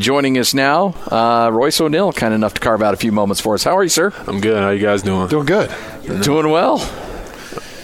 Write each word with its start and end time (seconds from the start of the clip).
Joining 0.00 0.38
us 0.38 0.54
now, 0.54 0.86
uh, 1.08 1.50
Royce 1.52 1.80
O'Neale, 1.80 2.12
kind 2.12 2.34
enough 2.34 2.54
to 2.54 2.60
carve 2.60 2.82
out 2.82 2.94
a 2.94 2.96
few 2.96 3.12
moments 3.12 3.40
for 3.40 3.54
us. 3.54 3.62
How 3.62 3.76
are 3.76 3.82
you, 3.84 3.88
sir? 3.88 4.12
I'm 4.26 4.40
good. 4.40 4.60
How 4.60 4.70
you 4.70 4.84
guys 4.84 5.04
doing? 5.04 5.28
Doing 5.28 5.46
good. 5.46 5.70
Doing 6.22 6.50
well. 6.50 6.78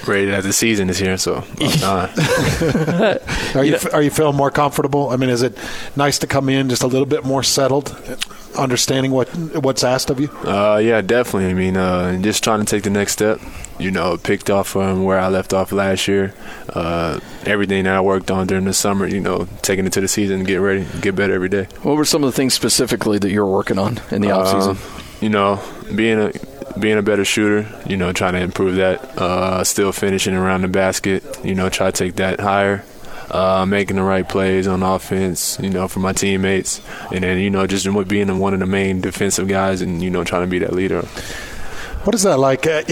Ready 0.09 0.27
that 0.27 0.43
the 0.43 0.53
season 0.53 0.91
is 0.91 0.99
here, 0.99 1.17
so 1.17 1.37
are 3.55 3.65
you 3.65 3.79
are 3.93 4.03
you 4.03 4.11
feeling 4.11 4.35
more 4.35 4.51
comfortable? 4.51 5.11
I 5.11 5.17
mean, 5.19 5.31
is 5.31 5.43
it 5.43 5.57
nice 5.95 6.19
to 6.19 6.27
come 6.27 6.49
in 6.49 6.69
just 6.69 6.83
a 6.83 6.89
little 6.89 7.07
bit 7.07 7.25
more 7.25 7.45
settled, 7.45 7.97
understanding 8.59 9.13
what 9.13 9.29
what's 9.63 9.85
asked 9.85 10.11
of 10.11 10.19
you? 10.19 10.31
Uh, 10.45 10.79
yeah, 10.83 11.03
definitely. 11.03 11.49
I 11.49 11.55
mean, 11.55 11.77
uh, 11.77 12.21
just 12.21 12.43
trying 12.43 12.59
to 12.59 12.67
take 12.67 12.83
the 12.83 12.91
next 12.91 13.13
step. 13.13 13.39
You 13.81 13.91
know, 13.91 14.17
picked 14.17 14.51
off 14.51 14.69
from 14.69 15.05
where 15.05 15.19
I 15.19 15.29
left 15.29 15.53
off 15.53 15.73
last 15.73 16.07
year. 16.07 16.35
Uh, 16.69 17.19
everything 17.47 17.85
that 17.85 17.95
I 17.95 18.01
worked 18.01 18.31
on 18.31 18.47
during 18.47 18.65
the 18.65 18.75
summer, 18.75 19.07
you 19.07 19.21
know, 19.21 19.49
taking 19.63 19.87
it 19.87 19.93
to 19.95 20.01
the 20.01 20.09
season, 20.09 20.45
get 20.45 20.57
ready, 20.57 20.87
get 21.01 21.17
better 21.17 21.33
every 21.33 21.49
day. 21.49 21.65
What 21.83 21.97
were 21.97 22.05
some 22.05 22.23
of 22.23 22.31
the 22.31 22.37
things 22.37 22.55
specifically 22.55 23.19
that 23.19 23.31
you 23.31 23.41
were 23.41 23.51
working 23.51 23.79
on 23.79 24.01
in 24.11 24.21
the 24.21 24.31
off 24.33 24.49
season? 24.49 24.77
Uh, 24.77 25.03
you 25.21 25.29
know, 25.31 25.63
being 25.95 26.19
a 26.19 26.33
being 26.79 26.99
a 26.99 27.03
better 27.03 27.25
shooter, 27.25 27.69
you 27.87 27.97
know, 27.97 28.13
trying 28.13 28.35
to 28.35 28.41
improve 28.41 28.77
that. 28.77 29.03
Uh, 29.19 29.65
still 29.65 29.93
finishing 29.93 30.35
around 30.35 30.63
the 30.63 30.69
basket, 30.69 31.25
you 31.45 31.55
know, 31.55 31.69
try 31.69 31.91
to 31.91 31.97
take 31.97 32.17
that 32.17 32.41
higher. 32.41 32.85
Uh, 33.31 33.65
making 33.65 33.95
the 33.95 34.03
right 34.03 34.29
plays 34.29 34.67
on 34.67 34.83
offense, 34.83 35.57
you 35.61 35.71
know, 35.71 35.87
for 35.87 36.01
my 36.01 36.13
teammates, 36.13 36.81
and 37.13 37.23
then 37.23 37.39
you 37.39 37.49
know, 37.49 37.65
just 37.65 37.87
being 38.09 38.39
one 38.41 38.55
of 38.55 38.59
the 38.59 38.67
main 38.67 39.01
defensive 39.01 39.47
guys, 39.47 39.83
and 39.83 40.03
you 40.03 40.11
know, 40.11 40.25
trying 40.25 40.43
to 40.43 40.49
be 40.49 40.59
that 40.59 40.73
leader. 40.73 41.07
What 42.05 42.15
is 42.15 42.23
that 42.23 42.39
like? 42.39 42.67
Uh, 42.67 42.83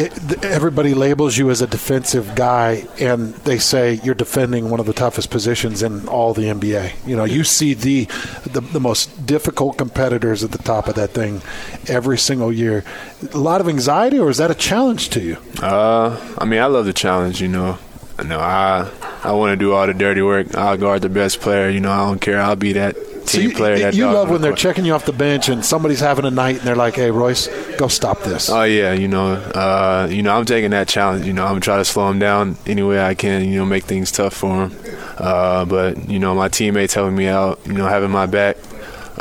everybody 0.43 0.93
labels 0.93 1.39
you 1.39 1.49
as 1.49 1.63
a 1.63 1.67
defensive 1.67 2.35
guy, 2.35 2.87
and 3.01 3.33
they 3.37 3.57
say 3.57 4.01
you're 4.05 4.15
defending 4.15 4.69
one 4.69 4.81
of 4.81 4.87
the 4.87 4.93
toughest 4.93 5.31
positions 5.31 5.83
in 5.83 6.07
all 6.09 6.35
the 6.35 6.43
NBA. 6.43 7.07
You 7.07 7.17
know, 7.17 7.25
you 7.25 7.43
see 7.43 7.73
the, 7.73 8.05
the, 8.45 8.61
the 8.61 8.81
most 8.81 9.25
difficult 9.25 9.79
competitors 9.79 10.45
at 10.45 10.51
the 10.53 10.59
top 10.59 10.89
of 10.89 10.95
that 10.97 11.13
thing 11.13 11.41
every 11.89 12.19
single 12.19 12.53
year. 12.53 12.85
A 13.33 13.39
lot 13.39 13.63
of 13.63 13.69
anxiety, 13.69 14.19
or 14.19 14.29
is 14.29 14.37
that 14.37 14.51
a 14.51 14.55
challenge 14.55 15.09
to 15.11 15.21
you? 15.21 15.39
Uh, 15.63 16.21
I 16.37 16.45
mean, 16.45 16.61
I 16.61 16.67
love 16.67 16.85
the 16.85 16.93
challenge. 16.93 17.41
You 17.41 17.49
know, 17.49 17.79
I 18.19 18.91
I 19.25 19.33
want 19.33 19.53
to 19.53 19.57
do 19.57 19.73
all 19.73 19.87
the 19.87 19.95
dirty 19.95 20.21
work. 20.21 20.55
I'll 20.55 20.77
guard 20.77 21.01
the 21.01 21.09
best 21.09 21.41
player. 21.41 21.71
You 21.71 21.81
know, 21.81 21.91
I 21.91 22.07
don't 22.07 22.21
care. 22.21 22.43
I'll 22.43 22.57
be 22.57 22.75
that 22.75 22.95
team 23.29 23.51
so 23.51 23.57
player. 23.57 23.77
You, 23.77 23.83
that 23.83 23.95
you 23.95 24.07
love 24.07 24.31
when 24.31 24.41
they're 24.41 24.55
checking 24.55 24.85
you 24.85 24.95
off 24.95 25.05
the 25.05 25.13
bench 25.13 25.49
and 25.49 25.65
somebody's 25.65 26.01
having 26.01 26.25
a 26.25 26.31
night 26.31 26.57
and 26.59 26.65
they're 26.65 26.77
like, 26.77 26.97
"Hey, 26.97 27.11
Royce, 27.11 27.49
go 27.77 27.89
stop 27.89 28.23
this." 28.23 28.51
Oh 28.51 28.65
yeah, 28.65 28.93
you 28.93 29.09
know, 29.09 29.33
uh, 29.35 30.09
you 30.11 30.23
know, 30.23 30.37
I'm 30.37 30.45
taking 30.45 30.71
that 30.71 30.89
challenge. 30.89 31.27
You 31.27 31.33
know, 31.33 31.47
I'm 31.47 31.61
trying 31.61 31.81
to 31.81 31.85
slow 31.85 32.11
him 32.11 32.19
down 32.19 32.57
any 32.67 32.83
way 32.83 33.01
I 33.01 33.15
can. 33.15 33.45
You 33.45 33.59
know, 33.59 33.67
make 33.67 33.85
things 33.85 34.11
tough 34.11 34.35
for 34.35 34.67
him. 34.67 34.77
Uh, 35.17 35.65
but 35.65 36.09
you 36.09 36.19
know, 36.19 36.35
my 36.35 36.49
teammates 36.49 36.95
helping 36.95 37.17
me 37.17 37.29
out. 37.29 37.61
You 37.67 37.75
know, 37.75 37.87
having 37.87 38.11
my 38.11 38.27
back. 38.27 38.57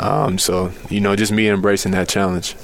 Um, 0.00 0.38
so 0.38 0.72
you 0.88 1.00
know, 1.00 1.16
just 1.16 1.32
me 1.32 1.48
embracing 1.48 1.92
that 1.92 2.08
challenge. 2.08 2.54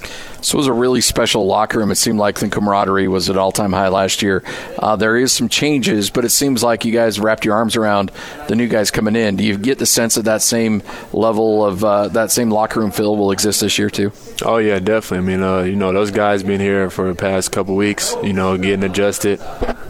This 0.44 0.52
was 0.52 0.66
a 0.66 0.72
really 0.74 1.00
special 1.00 1.46
locker 1.46 1.78
room. 1.78 1.90
It 1.90 1.94
seemed 1.94 2.18
like 2.18 2.38
the 2.38 2.48
camaraderie 2.50 3.08
was 3.08 3.30
at 3.30 3.38
all 3.38 3.50
time 3.50 3.72
high 3.72 3.88
last 3.88 4.20
year. 4.20 4.42
Uh, 4.78 4.94
there 4.94 5.16
is 5.16 5.32
some 5.32 5.48
changes, 5.48 6.10
but 6.10 6.26
it 6.26 6.28
seems 6.28 6.62
like 6.62 6.84
you 6.84 6.92
guys 6.92 7.18
wrapped 7.18 7.46
your 7.46 7.54
arms 7.54 7.76
around 7.76 8.12
the 8.48 8.54
new 8.54 8.68
guys 8.68 8.90
coming 8.90 9.16
in. 9.16 9.36
Do 9.36 9.44
you 9.44 9.56
get 9.56 9.78
the 9.78 9.86
sense 9.86 10.16
that 10.16 10.26
that 10.26 10.42
same 10.42 10.82
level 11.14 11.64
of 11.64 11.82
uh, 11.82 12.08
that 12.08 12.30
same 12.30 12.50
locker 12.50 12.80
room 12.80 12.90
feel 12.90 13.16
will 13.16 13.30
exist 13.30 13.62
this 13.62 13.78
year 13.78 13.88
too? 13.88 14.12
Oh 14.42 14.58
yeah, 14.58 14.78
definitely. 14.80 15.18
I 15.32 15.36
mean, 15.36 15.42
uh, 15.42 15.62
you 15.62 15.76
know, 15.76 15.92
those 15.94 16.10
guys 16.10 16.42
been 16.42 16.60
here 16.60 16.90
for 16.90 17.08
the 17.08 17.14
past 17.14 17.50
couple 17.50 17.74
weeks. 17.74 18.14
You 18.22 18.34
know, 18.34 18.58
getting 18.58 18.84
adjusted. 18.84 19.40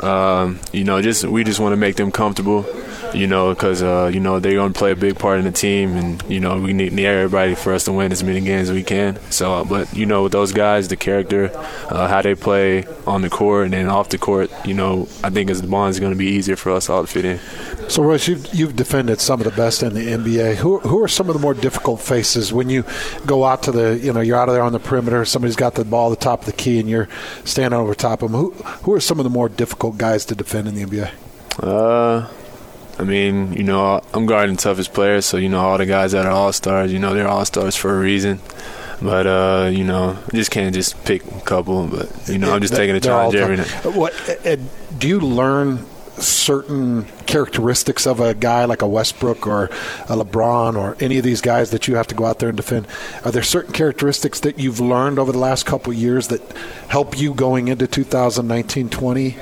Um, 0.01 0.61
you 0.73 0.85
know, 0.85 1.03
just 1.03 1.25
we 1.25 1.43
just 1.43 1.59
want 1.59 1.73
to 1.73 1.77
make 1.77 1.97
them 1.97 2.13
comfortable 2.13 2.65
you 3.15 3.27
know, 3.27 3.55
because 3.55 3.83
uh, 3.83 4.11
you 4.13 4.21
know 4.21 4.41
they're 4.41 4.55
going 4.55 4.73
to 4.73 4.79
play 4.79 4.93
a 4.93 4.97
big 4.97 5.19
part 5.19 5.39
in 5.39 5.45
the 5.45 5.53
team, 5.53 5.97
and 5.97 6.23
you 6.29 6.41
know 6.41 6.59
we 6.59 6.73
need, 6.73 6.93
need, 6.93 7.07
everybody 7.07 7.55
for 7.55 7.73
us 7.73 7.85
to 7.85 7.93
win 7.93 8.13
as 8.13 8.23
many 8.23 8.41
games 8.41 8.71
as 8.71 8.75
we 8.75 8.83
can. 8.83 9.19
So, 9.31 9.55
uh, 9.55 9.65
but 9.65 9.95
you 9.95 10.07
know, 10.07 10.25
with 10.25 10.33
those 10.33 10.53
guys, 10.53 10.89
the 10.89 10.97
character, 10.97 11.51
uh, 11.89 12.09
how 12.09 12.23
they 12.23 12.35
play 12.35 12.87
on 13.07 13.23
the 13.23 13.31
court 13.31 13.67
and 13.67 13.75
then 13.75 13.89
off 13.89 14.09
the 14.09 14.19
court, 14.19 14.51
you 14.65 14.75
know, 14.75 15.09
I 15.23 15.31
think 15.31 15.51
as 15.51 15.61
the 15.61 15.69
bond 15.69 15.91
is 15.91 16.01
going 16.01 16.13
to 16.13 16.19
be 16.19 16.27
easier 16.27 16.57
for 16.57 16.73
us 16.73 16.89
all 16.89 17.03
to 17.03 17.07
fit 17.07 17.25
in. 17.25 17.41
So, 17.89 18.03
Royce, 18.03 18.29
you've, 18.29 18.55
you've 18.55 18.77
defended 18.77 19.21
some 19.21 19.41
of 19.41 19.45
the 19.45 19.53
best 19.53 19.83
in 19.83 19.95
the 19.95 20.07
NBA. 20.07 20.57
Who 20.57 20.79
who 20.81 21.03
are 21.03 21.09
some 21.09 21.29
of 21.29 21.35
the 21.35 21.41
more 21.41 21.55
difficult 21.55 22.01
faces 22.01 22.53
when 22.53 22.69
you 22.71 22.85
go 23.27 23.45
out 23.45 23.63
to 23.65 23.73
the, 23.73 23.99
you 23.99 24.13
know, 24.13 24.21
you're 24.21 24.37
out 24.37 24.49
of 24.49 24.55
there 24.55 24.65
on 24.65 24.73
the 24.73 24.81
perimeter, 24.81 25.25
somebody's 25.25 25.57
got 25.57 25.75
the 25.75 25.85
ball 25.85 26.13
at 26.13 26.19
the 26.19 26.25
top 26.25 26.41
of 26.41 26.47
the 26.47 26.53
key, 26.53 26.81
and 26.81 26.89
you're 26.89 27.09
standing 27.45 27.79
over 27.79 27.95
top 27.95 28.23
of 28.23 28.31
them. 28.31 28.41
Who 28.41 28.51
who 28.51 28.93
are 28.93 29.01
some 29.01 29.19
of 29.19 29.25
the 29.25 29.31
more 29.31 29.49
difficult 29.49 29.99
guys 29.99 30.25
to 30.27 30.35
defend 30.35 30.69
in 30.69 30.75
the 30.75 30.85
NBA? 30.85 31.11
Uh. 31.61 32.29
I 32.99 33.03
mean, 33.03 33.53
you 33.55 33.65
know, 33.65 34.01
I'm 34.13 34.27
guarding 34.27 34.55
the 34.57 34.63
toughest 34.63 34.93
players, 34.93 35.27
so 35.27 35.37
you 35.37 35.49
know 35.49 35.61
all 35.61 35.79
the 35.79 35.87
guys 35.87 36.13
that 36.13 36.27
are 36.27 36.31
all 36.33 36.53
stars. 36.53 36.93
You 36.93 36.99
know, 36.99 37.15
they're 37.15 37.29
all 37.29 37.45
stars 37.45 37.75
for 37.77 37.97
a 37.97 37.99
reason. 38.01 38.41
But 39.03 39.27
uh, 39.27 39.71
you 39.73 39.85
know, 39.85 40.17
I 40.27 40.31
just 40.37 40.51
can't 40.51 40.75
just 40.75 41.03
pick 41.05 41.25
a 41.27 41.41
couple. 41.41 41.87
But 41.89 42.29
you 42.29 42.39
know, 42.39 42.55
I'm 42.55 42.61
just 42.61 42.75
taking 42.75 42.95
a 42.95 43.01
challenge 43.01 43.35
every 43.35 43.57
night. 43.57 43.69
What 43.95 44.15
do 44.99 45.09
you 45.09 45.21
learn? 45.21 45.87
Certain 46.17 47.07
characteristics 47.27 48.07
of 48.07 48.21
a 48.21 48.35
guy 48.35 48.67
like 48.67 48.83
a 48.83 48.87
Westbrook 48.87 49.49
or 49.49 49.65
a 49.65 50.15
LeBron 50.15 50.77
or 50.77 50.97
any 51.01 51.19
of 51.19 51.25
these 51.25 51.41
guys 51.41 51.71
that 51.71 51.89
you 51.89 51.97
have 51.97 52.07
to 52.07 52.15
go 52.15 52.25
out 52.25 52.39
there 52.39 52.49
and 52.49 52.57
defend. 52.57 52.87
Are 53.25 53.33
there 53.33 53.43
certain 53.43 53.73
characteristics 53.73 54.39
that 54.39 54.57
you've 54.57 54.79
learned 54.79 55.19
over 55.19 55.33
the 55.33 55.39
last 55.39 55.67
couple 55.67 55.93
of 55.93 55.99
years 55.99 56.29
that 56.29 56.41
help 56.87 57.19
you 57.19 57.35
going 57.35 57.67
into 57.67 57.89
2019-20? 57.89 59.35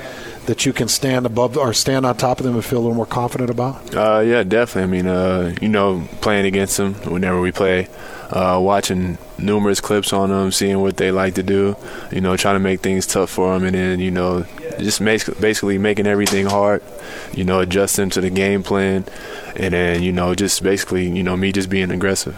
That 0.45 0.65
you 0.65 0.73
can 0.73 0.87
stand 0.87 1.25
above 1.25 1.57
or 1.57 1.73
stand 1.73 2.05
on 2.05 2.15
top 2.17 2.39
of 2.39 2.45
them 2.45 2.55
and 2.55 2.65
feel 2.65 2.79
a 2.79 2.81
little 2.81 2.95
more 2.95 3.05
confident 3.05 3.49
about? 3.49 3.95
Uh, 3.95 4.19
yeah, 4.19 4.43
definitely. 4.43 4.83
I 4.83 5.01
mean, 5.01 5.07
uh, 5.07 5.55
you 5.61 5.69
know, 5.69 6.07
playing 6.21 6.45
against 6.45 6.77
them 6.77 6.93
whenever 7.09 7.39
we 7.39 7.51
play, 7.51 7.87
uh, 8.29 8.59
watching 8.61 9.17
numerous 9.37 9.79
clips 9.79 10.11
on 10.11 10.29
them, 10.29 10.51
seeing 10.51 10.81
what 10.81 10.97
they 10.97 11.11
like 11.11 11.35
to 11.35 11.43
do, 11.43 11.75
you 12.11 12.21
know, 12.21 12.35
trying 12.35 12.55
to 12.55 12.59
make 12.59 12.81
things 12.81 13.05
tough 13.05 13.29
for 13.29 13.53
them, 13.53 13.63
and 13.63 13.75
then 13.75 13.99
you 13.99 14.11
know, 14.11 14.45
just 14.79 15.03
basically 15.03 15.77
making 15.77 16.07
everything 16.07 16.45
hard, 16.45 16.83
you 17.33 17.43
know, 17.43 17.59
adjusting 17.59 18.09
to 18.09 18.21
the 18.21 18.29
game 18.29 18.63
plan, 18.63 19.05
and 19.55 19.73
then 19.73 20.03
you 20.03 20.11
know, 20.11 20.35
just 20.35 20.63
basically, 20.63 21.09
you 21.09 21.23
know, 21.23 21.37
me 21.37 21.51
just 21.51 21.69
being 21.69 21.91
aggressive. 21.91 22.35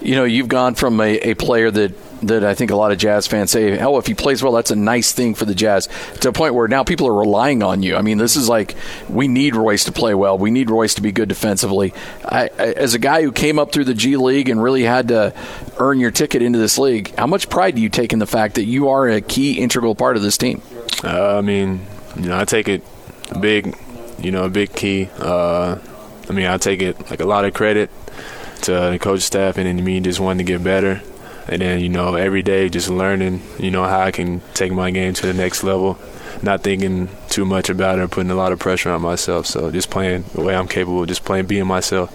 You 0.00 0.14
know, 0.14 0.24
you've 0.24 0.48
gone 0.48 0.74
from 0.74 1.00
a, 1.00 1.18
a 1.18 1.34
player 1.34 1.70
that 1.70 1.92
that 2.22 2.44
I 2.44 2.54
think 2.54 2.70
a 2.70 2.76
lot 2.76 2.92
of 2.92 2.98
Jazz 2.98 3.26
fans 3.26 3.50
say, 3.50 3.78
oh, 3.80 3.98
if 3.98 4.06
he 4.06 4.14
plays 4.14 4.42
well, 4.42 4.52
that's 4.52 4.70
a 4.70 4.76
nice 4.76 5.12
thing 5.12 5.34
for 5.34 5.44
the 5.44 5.54
Jazz. 5.54 5.88
To 6.20 6.30
a 6.30 6.32
point 6.32 6.54
where 6.54 6.68
now 6.68 6.84
people 6.84 7.06
are 7.08 7.14
relying 7.14 7.62
on 7.62 7.82
you. 7.82 7.96
I 7.96 8.02
mean, 8.02 8.18
this 8.18 8.36
is 8.36 8.48
like 8.48 8.74
we 9.08 9.28
need 9.28 9.54
Royce 9.54 9.84
to 9.84 9.92
play 9.92 10.14
well. 10.14 10.38
We 10.38 10.50
need 10.50 10.70
Royce 10.70 10.94
to 10.94 11.02
be 11.02 11.12
good 11.12 11.28
defensively. 11.28 11.92
I, 12.24 12.48
as 12.48 12.94
a 12.94 12.98
guy 12.98 13.22
who 13.22 13.32
came 13.32 13.58
up 13.58 13.72
through 13.72 13.84
the 13.84 13.94
G 13.94 14.16
League 14.16 14.48
and 14.48 14.62
really 14.62 14.82
had 14.82 15.08
to 15.08 15.34
earn 15.78 16.00
your 16.00 16.10
ticket 16.10 16.42
into 16.42 16.58
this 16.58 16.78
league, 16.78 17.14
how 17.16 17.26
much 17.26 17.48
pride 17.48 17.74
do 17.74 17.82
you 17.82 17.88
take 17.88 18.12
in 18.12 18.18
the 18.18 18.26
fact 18.26 18.54
that 18.54 18.64
you 18.64 18.88
are 18.88 19.08
a 19.08 19.20
key 19.20 19.58
integral 19.58 19.94
part 19.94 20.16
of 20.16 20.22
this 20.22 20.38
team? 20.38 20.62
Uh, 21.04 21.36
I 21.36 21.40
mean, 21.42 21.86
you 22.16 22.28
know, 22.28 22.38
I 22.38 22.44
take 22.44 22.68
it 22.68 22.82
big, 23.40 23.76
you 24.18 24.30
know, 24.30 24.44
a 24.44 24.50
big 24.50 24.72
key. 24.72 25.10
Uh, 25.18 25.78
I 26.28 26.32
mean, 26.32 26.46
I 26.46 26.56
take 26.56 26.82
it 26.82 27.10
like 27.10 27.20
a 27.20 27.26
lot 27.26 27.44
of 27.44 27.54
credit 27.54 27.90
to 28.62 28.72
the 28.72 28.98
coach 28.98 29.20
staff 29.20 29.58
and 29.58 29.84
me 29.84 30.00
just 30.00 30.18
wanting 30.18 30.44
to 30.46 30.50
get 30.50 30.64
better 30.64 31.02
and 31.48 31.62
then 31.62 31.80
you 31.80 31.88
know 31.88 32.14
every 32.14 32.42
day 32.42 32.68
just 32.68 32.88
learning 32.88 33.42
you 33.58 33.70
know 33.70 33.84
how 33.84 34.00
I 34.00 34.10
can 34.10 34.40
take 34.54 34.72
my 34.72 34.90
game 34.90 35.14
to 35.14 35.26
the 35.26 35.34
next 35.34 35.62
level. 35.62 35.98
Not 36.42 36.62
thinking 36.62 37.08
too 37.30 37.46
much 37.46 37.70
about 37.70 37.98
it 37.98 38.02
or 38.02 38.08
putting 38.08 38.30
a 38.30 38.34
lot 38.34 38.52
of 38.52 38.58
pressure 38.58 38.90
on 38.90 39.00
myself. 39.00 39.46
So 39.46 39.70
just 39.70 39.88
playing 39.88 40.24
the 40.34 40.42
way 40.42 40.54
I'm 40.54 40.68
capable 40.68 41.06
just 41.06 41.24
playing 41.24 41.46
being 41.46 41.66
myself 41.66 42.12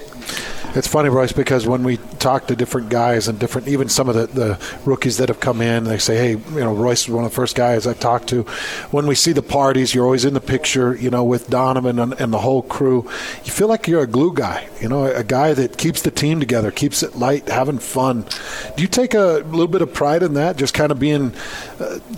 it's 0.76 0.88
funny, 0.88 1.10
Royce, 1.10 1.32
because 1.32 1.68
when 1.68 1.84
we 1.84 1.98
talk 2.20 2.48
to 2.48 2.56
different 2.56 2.90
guys 2.90 3.28
and 3.28 3.38
different, 3.40 3.68
even 3.68 3.90
some 3.90 4.08
of 4.08 4.16
the, 4.16 4.28
the 4.28 4.60
rookies 4.86 5.18
that 5.18 5.30
have 5.30 5.40
come 5.40 5.62
in, 5.62 5.84
they 5.84 5.98
say, 5.98 6.16
hey, 6.16 6.30
you 6.32 6.60
know, 6.60 6.74
Royce 6.74 7.08
was 7.08 7.16
one 7.16 7.26
of 7.26 7.32
the 7.32 7.36
first 7.36 7.56
guys 7.56 7.86
I 7.88 7.94
talked 7.94 8.30
to. 8.30 8.44
When 8.92 9.08
we 9.08 9.16
see 9.16 9.34
the 9.34 9.42
parties, 9.42 9.94
you're 9.94 10.06
always 10.06 10.26
in 10.26 10.34
the 10.34 10.42
picture, 10.42 10.96
you 10.96 11.10
know, 11.10 11.24
with 11.24 11.50
Donovan 11.50 12.00
and, 12.00 12.14
and 12.14 12.34
the 12.34 12.40
whole 12.40 12.62
crew. 12.62 13.10
You 13.44 13.52
feel 13.52 13.68
like 13.68 13.88
you're 13.88 14.04
a 14.04 14.08
glue 14.08 14.34
guy, 14.34 14.68
you 14.80 14.88
know, 14.88 15.06
a 15.06 15.24
guy 15.24 15.54
that 15.54 15.78
keeps 15.78 16.02
the 16.02 16.12
team 16.12 16.40
together, 16.40 16.72
keeps 16.72 17.04
it 17.04 17.16
light, 17.16 17.50
having 17.50 17.80
fun. 17.80 18.26
Do 18.76 18.82
you 18.82 18.88
take 18.88 19.14
a 19.14 19.44
little 19.46 19.68
bit 19.68 19.82
of 19.82 19.94
pride 19.94 20.24
in 20.24 20.36
that, 20.36 20.58
just 20.58 20.74
kind 20.74 20.92
of 20.92 21.00
being 21.00 21.34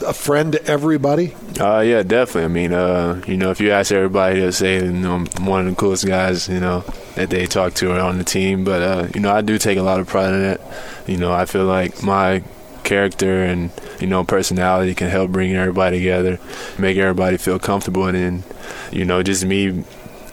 a 0.05 0.13
friend 0.13 0.51
to 0.53 0.63
everybody? 0.65 1.35
Uh, 1.59 1.79
yeah, 1.79 2.03
definitely. 2.03 2.43
I 2.43 2.47
mean, 2.47 2.73
uh, 2.73 3.21
you 3.27 3.37
know, 3.37 3.51
if 3.51 3.59
you 3.59 3.71
ask 3.71 3.91
everybody, 3.91 4.39
they'll 4.39 4.51
say 4.51 4.75
you 4.83 4.91
know, 4.91 5.15
I'm 5.15 5.45
one 5.45 5.67
of 5.67 5.75
the 5.75 5.75
coolest 5.75 6.05
guys, 6.05 6.47
you 6.47 6.59
know, 6.59 6.83
that 7.15 7.29
they 7.29 7.45
talk 7.45 7.73
to 7.75 7.97
on 7.99 8.17
the 8.17 8.23
team. 8.23 8.63
But 8.63 8.81
uh, 8.81 9.07
you 9.13 9.19
know, 9.21 9.31
I 9.31 9.41
do 9.41 9.57
take 9.57 9.77
a 9.77 9.83
lot 9.83 9.99
of 9.99 10.07
pride 10.07 10.33
in 10.33 10.43
it. 10.43 10.61
You 11.07 11.17
know, 11.17 11.33
I 11.33 11.45
feel 11.45 11.65
like 11.65 12.03
my 12.03 12.43
character 12.83 13.43
and 13.43 13.71
you 13.99 14.07
know 14.07 14.23
personality 14.23 14.93
can 14.93 15.09
help 15.09 15.31
bring 15.31 15.53
everybody 15.55 15.99
together, 15.99 16.39
make 16.77 16.97
everybody 16.97 17.37
feel 17.37 17.59
comfortable, 17.59 18.05
and 18.05 18.17
then 18.17 18.43
you 18.91 19.05
know, 19.05 19.23
just 19.23 19.45
me 19.45 19.83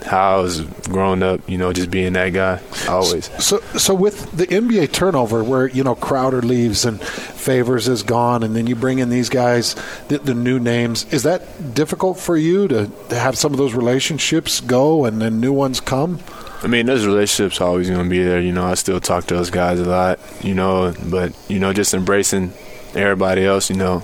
how 0.05 0.38
I 0.38 0.41
was 0.41 0.62
growing 0.62 1.23
up, 1.23 1.49
you 1.49 1.59
know, 1.59 1.73
just 1.73 1.91
being 1.91 2.15
that 2.15 2.31
guy 2.31 2.61
always. 2.88 3.31
So, 3.43 3.61
so 3.77 3.94
with 3.94 4.32
the 4.32 4.47
NBA 4.47 4.93
turnover, 4.93 5.44
where 5.44 5.67
you 5.67 5.85
know 5.85 5.94
Crowder 5.94 6.43
leaves 6.43 6.85
and 6.85 7.00
Favors 7.00 7.88
is 7.88 8.03
gone, 8.03 8.43
and 8.43 8.55
then 8.55 8.67
you 8.67 8.77
bring 8.77 8.99
in 8.99 9.09
these 9.09 9.29
guys, 9.29 9.77
the, 10.09 10.19
the 10.19 10.35
new 10.35 10.59
names. 10.59 11.11
Is 11.12 11.25
that 11.25 11.75
difficult 11.75 12.19
for 12.19 12.37
you 12.37 12.69
to, 12.69 12.91
to 13.09 13.19
have 13.19 13.37
some 13.37 13.53
of 13.53 13.59
those 13.59 13.75
relationships 13.75 14.61
go 14.61 15.05
and 15.05 15.21
then 15.21 15.41
new 15.41 15.53
ones 15.53 15.81
come? 15.81 16.21
I 16.62 16.67
mean, 16.67 16.87
those 16.87 17.07
relationships 17.07 17.61
always 17.61 17.89
going 17.89 18.05
to 18.05 18.11
be 18.11 18.23
there. 18.23 18.41
You 18.41 18.53
know, 18.53 18.67
I 18.67 18.75
still 18.75 19.01
talk 19.01 19.27
to 19.27 19.35
those 19.35 19.51
guys 19.51 19.81
a 19.81 19.85
lot. 19.85 20.19
You 20.43 20.55
know, 20.55 20.95
but 21.07 21.35
you 21.49 21.59
know, 21.59 21.73
just 21.73 21.95
embracing 21.95 22.53
everybody 22.95 23.45
else. 23.45 23.71
You 23.71 23.77
know, 23.77 24.03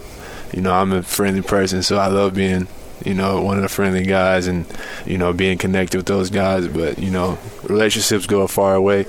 you 0.55 0.63
know, 0.63 0.73
I'm 0.73 0.93
a 0.93 1.03
friendly 1.03 1.43
person, 1.43 1.83
so 1.83 1.99
I 1.99 2.09
love 2.09 2.35
being 2.35 2.69
you 3.05 3.15
know, 3.15 3.43
one 3.43 3.57
of 3.57 3.63
the 3.63 3.69
friendly 3.69 4.05
guys 4.05 4.47
and, 4.47 4.67
you 5.05 5.19
know, 5.19 5.33
being 5.33 5.59
connected 5.59 5.99
with 5.99 6.07
those 6.07 6.31
guys. 6.31 6.67
But, 6.67 6.99
you 6.99 7.11
know, 7.11 7.39
relationships 7.65 8.27
go 8.27 8.47
far 8.47 8.81
way 8.81 9.07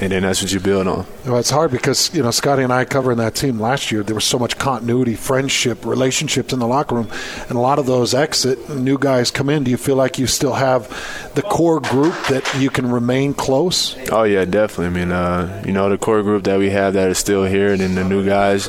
and 0.00 0.12
then 0.12 0.22
that's 0.22 0.42
what 0.42 0.52
you 0.52 0.60
build 0.60 0.86
on. 0.86 1.06
Well, 1.24 1.38
it's 1.38 1.50
hard 1.50 1.70
because 1.70 2.14
you 2.14 2.22
know 2.22 2.30
Scotty 2.30 2.62
and 2.62 2.72
I 2.72 2.84
covering 2.84 3.18
that 3.18 3.34
team 3.34 3.60
last 3.60 3.92
year. 3.92 4.02
There 4.02 4.14
was 4.14 4.24
so 4.24 4.38
much 4.38 4.58
continuity, 4.58 5.14
friendship, 5.14 5.84
relationships 5.84 6.52
in 6.52 6.58
the 6.58 6.66
locker 6.66 6.94
room, 6.96 7.08
and 7.48 7.52
a 7.52 7.60
lot 7.60 7.78
of 7.78 7.86
those 7.86 8.14
exit. 8.14 8.68
New 8.70 8.98
guys 8.98 9.30
come 9.30 9.48
in. 9.48 9.64
Do 9.64 9.70
you 9.70 9.76
feel 9.76 9.96
like 9.96 10.18
you 10.18 10.26
still 10.26 10.54
have 10.54 10.88
the 11.34 11.42
core 11.42 11.80
group 11.80 12.14
that 12.28 12.48
you 12.58 12.70
can 12.70 12.90
remain 12.90 13.34
close? 13.34 13.96
Oh 14.10 14.24
yeah, 14.24 14.44
definitely. 14.44 14.86
I 14.86 15.04
mean, 15.04 15.12
uh, 15.12 15.62
you 15.66 15.72
know, 15.72 15.88
the 15.88 15.98
core 15.98 16.22
group 16.22 16.44
that 16.44 16.58
we 16.58 16.70
have 16.70 16.94
that 16.94 17.10
is 17.10 17.18
still 17.18 17.44
here, 17.44 17.72
and 17.72 17.80
then 17.80 17.94
the 17.94 18.04
new 18.04 18.24
guys, 18.24 18.68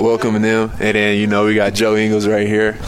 welcoming 0.00 0.42
them, 0.42 0.70
and 0.80 0.94
then 0.94 1.18
you 1.18 1.26
know 1.26 1.44
we 1.44 1.54
got 1.54 1.74
Joe 1.74 1.96
Ingles 1.96 2.26
right 2.26 2.46
here. 2.46 2.78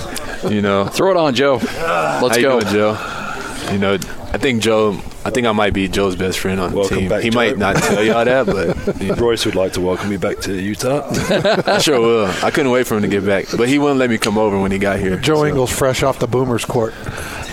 You 0.49 0.61
know, 0.63 0.87
throw 0.87 1.11
it 1.11 1.17
on, 1.17 1.35
Joe. 1.35 1.55
Let's 1.57 2.37
How 2.37 2.41
go, 2.41 2.61
doing, 2.61 2.73
Joe. 2.73 3.69
You 3.73 3.79
know, 3.79 3.95
I 3.95 4.39
think 4.39 4.63
Joe. 4.63 5.01
I 5.25 5.31
think 5.31 5.47
I 5.47 5.53
might 5.53 5.73
be 5.73 5.89
Joe's 5.89 6.17
best 6.17 6.39
friend 6.39 6.59
on 6.61 6.73
welcome 6.73 6.97
the 6.97 7.01
team. 7.03 7.09
Back, 7.09 7.23
he 7.23 7.31
Joe. 7.31 7.39
might 7.39 7.59
not 7.59 7.77
tell 7.77 8.03
y'all 8.03 8.25
that, 8.25 8.47
but 8.47 9.01
you 9.01 9.09
know. 9.09 9.15
Royce 9.15 9.45
would 9.47 9.55
like 9.55 9.73
to 9.75 9.81
welcome 9.81 10.09
me 10.11 10.17
back 10.17 10.39
to 10.41 10.61
Utah. 10.61 11.07
I 11.67 11.79
sure 11.79 12.01
will. 12.01 12.27
I 12.43 12.51
couldn't 12.51 12.73
wait 12.73 12.87
for 12.87 12.97
him 12.97 13.03
to 13.03 13.09
get 13.09 13.25
back, 13.25 13.47
but 13.57 13.69
he 13.69 13.79
wouldn't 13.79 13.99
let 14.01 14.11
me 14.11 14.19
come 14.19 14.37
over 14.37 14.59
when 14.59 14.73
he 14.73 14.79
got 14.79 14.99
here. 14.99 15.17
Joe 15.17 15.37
so. 15.37 15.45
Ingles, 15.45 15.71
fresh 15.71 16.03
off 16.03 16.19
the 16.19 16.27
Boomers 16.27 16.65
court. 16.65 16.95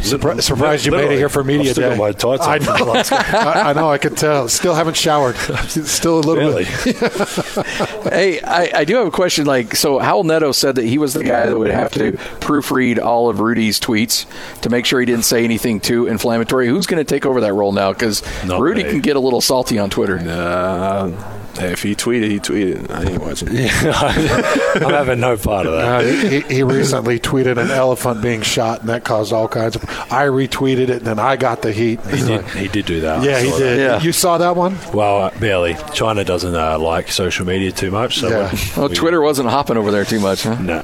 Surpri- 0.01 0.41
surprised 0.41 0.85
you 0.85 0.91
made 0.91 1.11
it 1.11 1.17
here 1.17 1.29
for 1.29 1.43
media 1.43 1.67
I've 1.69 1.75
still 1.75 1.89
day. 1.89 1.97
got 1.97 1.99
my 1.99 2.11
tights 2.11 2.47
on. 2.47 2.49
I 2.49 2.57
know. 2.59 2.93
I, 3.11 3.69
I 3.69 3.73
know. 3.73 3.89
I 3.91 3.97
can 3.97 4.15
tell. 4.15 4.47
Still 4.49 4.73
haven't 4.75 4.95
showered. 4.97 5.35
Still 5.67 6.19
a 6.19 6.21
little 6.21 6.35
Really? 6.35 6.65
bit. 6.83 6.95
Hey, 8.13 8.39
I, 8.41 8.79
I 8.79 8.85
do 8.85 8.95
have 8.95 9.07
a 9.07 9.11
question. 9.11 9.45
Like, 9.45 9.75
so 9.75 9.99
Raul 9.99 10.23
Neto 10.25 10.51
said 10.51 10.75
that 10.75 10.85
he 10.85 10.97
was 10.97 11.13
the 11.13 11.23
guy 11.23 11.45
that 11.45 11.57
would 11.57 11.69
have 11.69 11.91
to 11.93 12.13
proofread 12.39 12.97
all 12.99 13.29
of 13.29 13.39
Rudy's 13.39 13.79
tweets 13.79 14.25
to 14.61 14.69
make 14.69 14.85
sure 14.85 14.99
he 14.99 15.05
didn't 15.05 15.25
say 15.25 15.43
anything 15.43 15.79
too 15.79 16.07
inflammatory. 16.07 16.67
Who's 16.67 16.87
going 16.87 17.03
to 17.03 17.03
take 17.09 17.25
over 17.25 17.41
that 17.41 17.53
role 17.53 17.71
now? 17.71 17.91
Because 17.93 18.23
Rudy 18.45 18.83
me. 18.83 18.89
can 18.89 19.01
get 19.01 19.15
a 19.15 19.19
little 19.19 19.41
salty 19.41 19.77
on 19.79 19.89
Twitter. 19.89 20.17
Uh, 20.19 21.11
hey, 21.57 21.71
if 21.71 21.83
he 21.83 21.95
tweeted, 21.95 22.29
he 22.29 22.39
tweeted. 22.39 22.89
I 22.91 23.03
ain't 23.11 23.21
watching. 23.21 23.49
I'm 24.83 24.93
having 24.93 25.19
no 25.19 25.37
part 25.37 25.65
of 25.65 25.73
that. 25.73 26.01
Uh, 26.01 26.29
he, 26.29 26.41
he 26.41 26.63
recently 26.63 27.19
tweeted 27.19 27.57
an 27.57 27.71
elephant 27.71 28.21
being 28.21 28.41
shot, 28.41 28.81
and 28.81 28.89
that 28.89 29.03
caused 29.03 29.33
all 29.33 29.47
kinds 29.47 29.75
of. 29.75 29.83
I 30.11 30.25
retweeted 30.25 30.83
it, 30.83 30.89
and 30.89 31.01
then 31.07 31.19
I 31.19 31.35
got 31.35 31.61
the 31.61 31.71
heat. 31.71 31.99
He 32.07 32.17
did, 32.25 32.45
he 32.49 32.67
did 32.67 32.85
do 32.85 33.01
that. 33.01 33.23
Yeah, 33.23 33.39
he 33.39 33.51
did. 33.51 33.79
Yeah. 33.79 34.01
You 34.01 34.11
saw 34.11 34.37
that 34.37 34.55
one? 34.55 34.77
Well, 34.93 35.23
uh, 35.23 35.39
barely. 35.39 35.75
China 35.93 36.23
doesn't 36.23 36.55
uh, 36.55 36.77
like 36.79 37.09
social 37.11 37.45
media 37.45 37.71
too 37.71 37.91
much, 37.91 38.19
so 38.19 38.29
Yeah. 38.29 38.51
we- 38.53 38.59
Well, 38.77 38.89
we- 38.89 38.95
Twitter 38.95 39.21
wasn't 39.21 39.49
hopping 39.49 39.77
over 39.77 39.91
there 39.91 40.05
too 40.05 40.19
much, 40.19 40.43
huh? 40.43 40.55
No, 40.61 40.81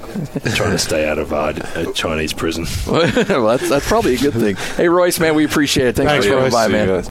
trying 0.56 0.72
to 0.72 0.78
stay 0.80 1.08
out 1.08 1.18
of 1.18 1.34
uh, 1.34 1.54
a 1.76 1.92
Chinese 1.94 2.34
prison. 2.34 2.66
well, 2.88 3.48
that's, 3.48 3.70
that's 3.70 3.88
probably 3.88 4.16
a 4.16 4.18
good 4.18 4.34
thing. 4.34 4.56
Hey, 4.76 4.88
Royce, 4.90 5.20
man, 5.20 5.36
we 5.36 5.44
appreciate 5.46 5.88
it. 5.88 5.96
Thanks, 5.96 6.12
Thanks, 6.12 6.26
for 6.28 6.34
coming 6.34 6.52
by, 6.52 6.68
man. 6.68 6.88
guys. 6.88 7.04